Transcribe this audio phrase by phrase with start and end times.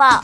[0.00, 0.18] 报。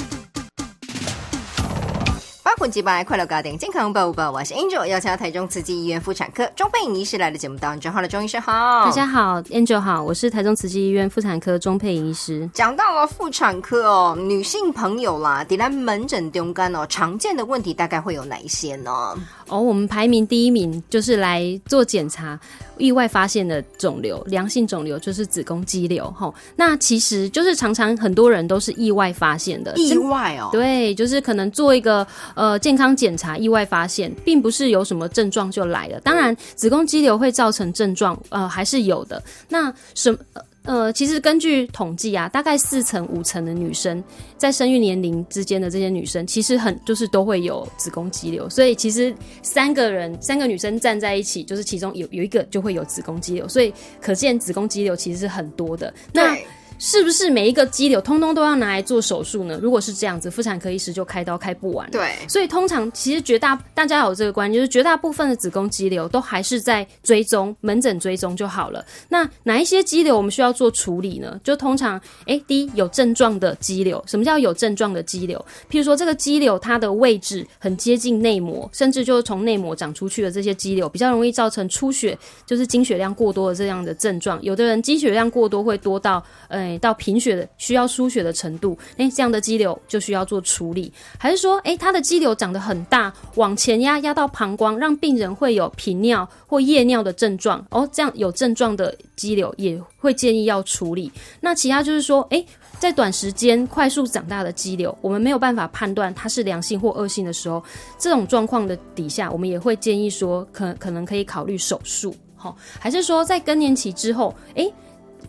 [2.43, 7.93] 八捆几百快乐家庭健康报报，我是 Angel，邀请到台中慈济医院妇产科钟佩颖医师来的节目当中。
[7.93, 12.49] 好了，钟医师好，大家好，Angel 好，我是台中慈济医院妇产科钟佩颖医师。
[12.55, 19.15] 讲到了妇产科哦，女性朋友啦，抵来门诊丢肝哦，常见的问题大概会有哪一些呢？
[19.49, 22.39] 哦，我们排名第一名就是来做检查。
[22.79, 26.35] 意外发现的肿瘤，良性肿瘤就是子宫肌瘤，吼。
[26.57, 35.99] 那其实就是常常很多人都是意外发现的，意外哦，对，就是可能做一个呃健康检查，意外发现，并不是有什么症状就来了。
[36.01, 39.23] 当然，子宫肌瘤会造成症状，呃，还是有的。
[39.49, 40.15] 那什？
[40.35, 44.03] 呃，呃其实根据统计啊，大概四成五成的女生
[44.37, 48.51] 在生育年龄之间的这些女生，其实很就是都会有子宫肌瘤。
[48.51, 53.49] 所以其实三个人三个女生站在一起，就是其中有有一个就会有子宫肌瘤。
[53.49, 55.93] 所以可见子宫肌瘤其实是很多的。
[56.13, 56.37] 那
[56.79, 59.59] 是不是每一个肌瘤通通都要拿来做手术呢？
[59.63, 61.91] 如果是这样子，妇产科医师就开刀开不完。
[61.91, 68.85] 对，所以通常其实绝大大家有这个观念，就是绝大部分的子宫肌瘤都还是在追踪门诊追踪就好了。
[69.09, 71.41] 那哪一些肌瘤我们需要做处理呢？
[71.43, 75.39] 就通常，哎，第一有症状的肌瘤，什么叫有症状的肌瘤？
[75.71, 84.39] 譬如说这个肌瘤它的位置很接近内膜，甚至就是从内膜长出去的这些肌瘤，比较容易造成出血，就是经血量过多的这样的症状。
[84.43, 86.66] 有的人经血量过多会多到，呃。
[86.79, 101.13] 到贫血的需要输血的程度，诶，这样的肌瘤就需要做处理，还是说，诶，他的肌瘤长得很大，往前压压到膀胱，让病人会有频尿或夜尿的症状，哦，这样有症状的肌瘤也会建议要处理。
[101.41, 102.45] 那其他就是说，诶，
[102.79, 107.63] 在短时间快速长大的肌瘤，我们没有办法判断它是良性或恶性的时候，
[107.99, 114.73] 这种状况的底下，我们也会建议说，可可能可以考虑手术，好，还是说在更年期之后，诶。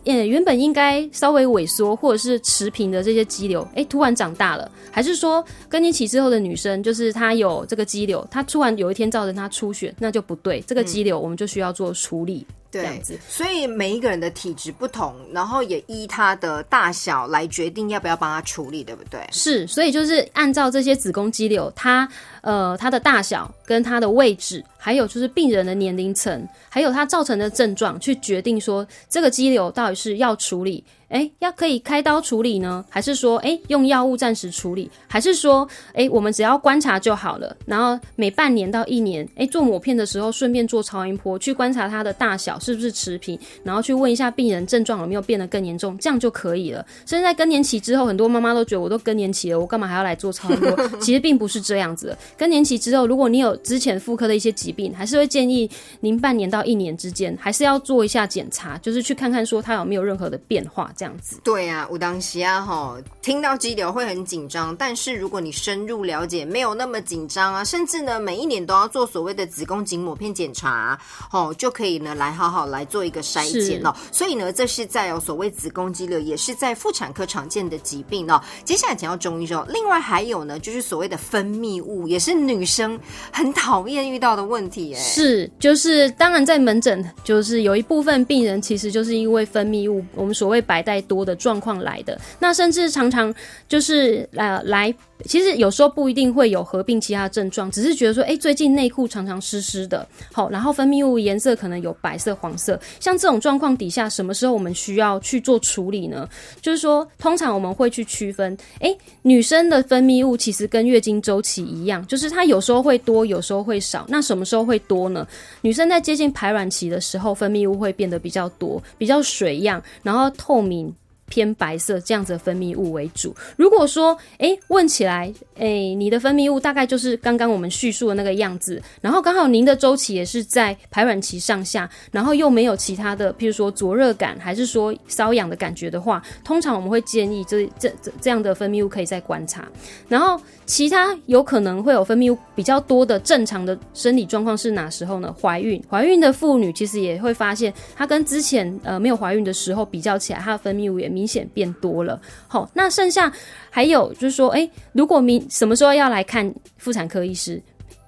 [0.04, 12.46] 呃，原本应该稍微萎缩或者是持平的这些肌瘤，哎，突然长大了，还是说更年期之后的女生，就是她有这个肌瘤，她突然有一天造成她出血，那就不对，这个肌瘤我们就需要做处理。
[12.70, 19.18] 对，所以每一个人的体质不同，然后也依他的大小来决定要不要帮他处理，对不对？
[19.32, 22.06] 是，所以就是按照这些子宫肌瘤，它
[22.42, 30.82] 呃它的大小跟它的位置，还有就是病人的年龄层，还有它造成的症状，去决定说这个肌瘤到底是要处理。
[31.08, 37.56] 哎，要可以开刀处理呢，还是说，哎，用药物暂时处理，还是说，哎，我们只要观察就好了。
[37.64, 46.84] 然后每半年到一年，哎，做抹片的时候顺便做超音波，去观察它的大小是不是持平，然后去问一下病人症状有没有变得更严重，这样就可以了。
[47.06, 50.88] 甚至在更年期之后，很多妈妈都觉得我都更年期了，我干嘛还要来做超音波？
[51.00, 52.18] 其实并不是这样子的。
[52.36, 55.70] 更年期之后，如果你有之前妇科的一些疾病，还是会建议
[56.00, 60.90] 您半年到一年之间，还是要做一下检查，就是去看看说它有没有任何的变化。
[60.96, 70.98] 这样子，对啊，武当西啊，哈，听到肌瘤会很紧张，但是如果你深入了解，没有那么紧张啊，甚至呢，每一年都要做所谓的子宫颈抹片检查，
[71.30, 73.94] 哦，就可以呢来好好来做一个筛检哦。
[74.10, 78.42] 所以呢，这是在哦所谓子宫肌瘤，也是在妇产科常见的疾病哦。
[78.64, 82.98] 接下来讲到中医说，另外还有呢，就是所谓的分泌物，也是女生
[83.30, 84.94] 很讨厌遇到的问题。
[84.94, 90.78] 哎，是，就是当然在门诊，就是有一部分病人其实就是因为分泌物，我们所谓白。
[90.88, 93.34] 带多的状况来的，那甚至常常
[93.68, 94.94] 就是呃来。
[95.24, 106.28] 其实有时候不一定会有合并其他症状，只是觉得说，哎，最近内裤常常湿湿的，好，然后分泌物颜色可能有白色、黄色，像这种状况底下，什么时候我们需要去做处理呢？
[106.60, 114.06] 就是说，通常我们会去区分，哎，女生的分泌物其实跟月经周期一样，就是它有时候会多，有时候会少。
[114.08, 115.26] 那什么时候会多呢？
[115.62, 120.94] 女生在接近排卵期的时候，分泌物会变得比较多，比较水样，然后透明。
[121.28, 123.34] 偏白色这样子的分泌物为主。
[123.56, 139.68] 如果说，哎，问起来，哎，你的分泌物大概就是刚刚我们叙述的那个样子，然后刚好您的周期也是在排卵期上下，然后又没有其他的，譬如说灼热感，还是说瘙痒的感觉的话，通常我们会建议这这这这样的分泌物可以再观察。
[140.08, 145.34] 然后其他有可能会有分泌物比较多的正常的生理状况是哪时候呢？
[145.38, 151.17] 怀孕，怀孕的妇女其实也会发现，她跟之前呃没有怀孕的时候比较起来，她的分泌物也。
[151.18, 153.32] 明显变多了，好，那剩下
[153.70, 157.60] 还有就是说，哎，如果明什么时候要来看妇产科医师？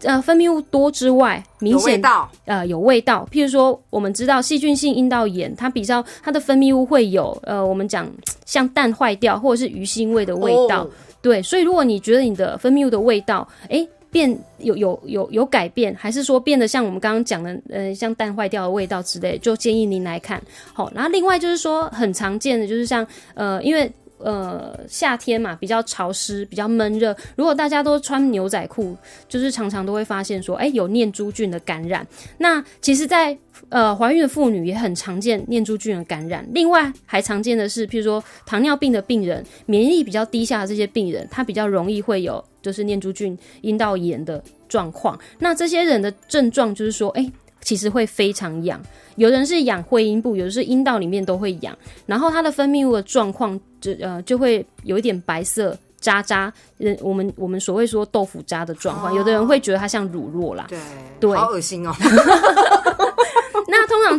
[0.03, 2.01] 呃，分泌物多之外，明显
[2.45, 3.27] 呃有味道。
[3.33, 8.09] 譬如说，我们知道细菌性阴道炎，它比较它的分泌物会有呃，我们讲
[8.47, 10.89] 像蛋坏掉或者是鱼腥味的味道。
[11.21, 13.87] 对，所以如果你觉得你的分泌物的味道，哎。
[14.11, 20.43] 变有有有有改变，还是说变得像我们刚刚讲的，呃，像蛋坏掉的味道之类，就建议您来看。
[20.73, 23.91] 好，然后另外就是说很常见的，就是像呃，因为
[24.22, 27.17] 呃夏天嘛，比较潮湿，比较闷热。
[27.37, 28.96] 如果大家都穿牛仔裤，
[29.28, 32.06] 就是常常都会发现说，哎，有念珠菌的感染。
[32.38, 33.37] 那其实，在
[33.69, 36.46] 呃怀孕的妇女也很常见念珠菌的感染。
[36.52, 45.19] 另外还常见的是，譬如说糖尿病的病人，免疫力比较低下的这些病人，他比较容易会有就是念珠菌阴道炎的状况。
[45.38, 47.31] 那这些人的症状就是说，哎。
[47.62, 48.81] 其实会非常痒，
[49.17, 51.77] 有人是痒会阴部，有的是阴道里面都会痒，
[52.07, 60.79] 然后它的分泌物的状况就呃就会有一点白色渣渣，人我们我们所谓说豆腐渣的状况，有的人会觉得它像乳酪啦，对
[61.21, 61.95] 对，好恶心哦。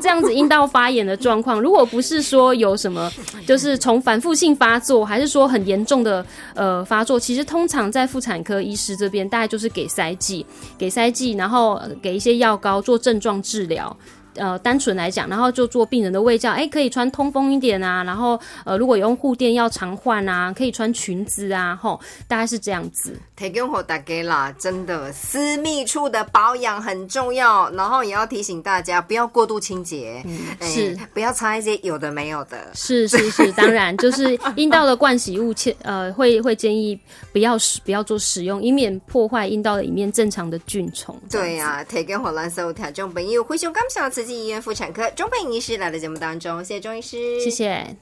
[0.02, 3.10] 这样子阴道发炎的状况， 如果不是说有什么，
[3.48, 6.26] 就是从反复性发作，还是说很严重的
[6.56, 10.46] 呃发作，其实通常在妇产科医师这边，大概就是给塞剂，
[10.78, 13.96] 给塞剂，然后给一些药膏做症状治疗。
[14.36, 23.14] 呃，单纯来讲，然后就做病人的胃教，哎，可以穿通风一点啊，然后呃，如果有用护垫要常换啊，可以穿裙子啊，吼，大概是这样子。
[23.36, 30.24] 提供给大家啦，真的私密处的保养很重要，然后也要提醒大家不要过度清洁，
[30.62, 32.70] 是不要擦一些有的没有的。
[32.74, 36.98] 是是是，当然就是阴道的灌洗物，切 呃会会建议
[37.34, 41.20] 不要使不要做使用，以免破坏阴道里面正常的菌虫。
[41.30, 44.21] 对呀，提供给咱所有听众朋友，非常感谢。
[44.22, 47.96] 慈济医院妇产科钟佩医师来到节目当中，谢谢钟医师，谢谢。